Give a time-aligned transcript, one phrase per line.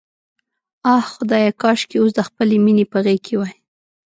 [0.93, 3.55] آه خدایه، کاشکې اوس د خپلې مینې په غېږ کې وای.